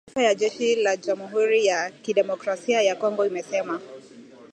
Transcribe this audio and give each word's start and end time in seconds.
Taarifa 0.07 0.27
ya 0.27 0.35
jeshi 0.35 0.75
la 0.75 0.97
Jamhuri 0.97 1.65
ya 1.65 1.91
kidemokrasia 1.91 2.81
ya 2.81 2.95
Kongo 2.95 3.25
imesema. 3.25 3.81